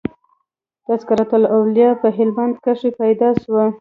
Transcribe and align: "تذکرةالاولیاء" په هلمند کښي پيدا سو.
"تذکرةالاولیاء" 0.85 1.99
په 2.01 2.07
هلمند 2.17 2.53
کښي 2.65 2.89
پيدا 2.99 3.29
سو. 3.41 3.49